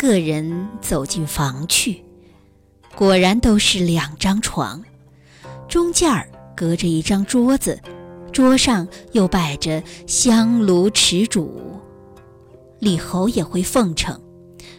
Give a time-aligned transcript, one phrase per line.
[0.00, 2.02] 个人走进房去，
[2.96, 4.82] 果然都是两张床，
[5.68, 6.26] 中间儿
[6.56, 7.78] 隔着一张桌子，
[8.32, 11.78] 桌上又摆着香炉持烛。
[12.78, 14.18] 李侯也会奉承，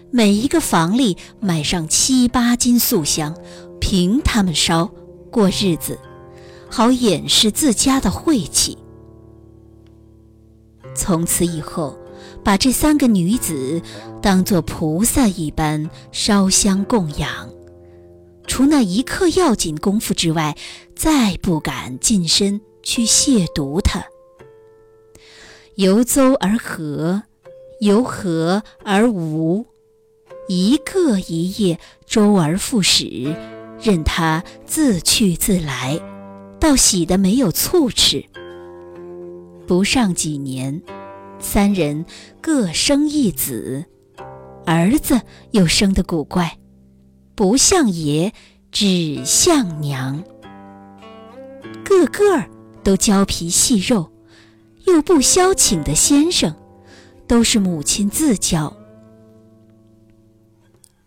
[0.10, 3.38] 每一个房里买上七八斤素香，
[3.80, 4.90] 凭他们烧
[5.30, 6.00] 过日子，
[6.68, 8.76] 好掩饰自家的晦气。
[10.96, 11.96] 从此以后。
[12.44, 13.82] 把这三个女子
[14.22, 17.50] 当作菩萨一般烧香供养，
[18.48, 20.58] 除那一刻要紧功夫之外，
[20.96, 24.04] 再不敢近身去亵渎她。
[25.76, 27.24] 由邹而和，
[27.80, 29.66] 由和而无，
[30.48, 33.36] 一个一夜周而复始，
[33.82, 36.00] 任他自去自来，
[36.60, 38.26] 倒喜得没有醋吃。
[39.66, 40.82] 不上几年。
[41.42, 42.06] 三人
[42.40, 43.86] 各生一子，
[44.66, 46.60] 儿子又生得古怪，
[47.36, 48.32] 不像爷，
[48.72, 50.24] 只像娘。
[51.84, 52.46] 个个
[52.84, 54.12] 都娇皮细肉，
[54.86, 56.56] 又不消请的先生，
[57.28, 58.78] 都是母亲自教。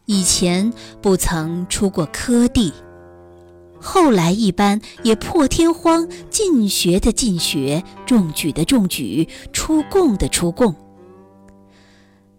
[0.07, 2.73] 以前不曾出过科第。
[3.87, 10.75] 后来一般也破天荒进学的进学，中举的中举，出贡的出贡。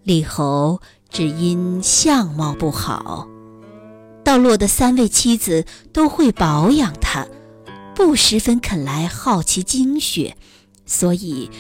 [0.02, 3.28] 李侯只因相貌不好，
[4.24, 7.28] 到落的三位妻子都会保养他，
[7.94, 10.36] 不十分肯来好奇经学，
[10.88, 11.52] 所以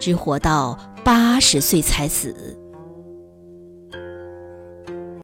[0.00, 2.58] 只活到八十岁才死。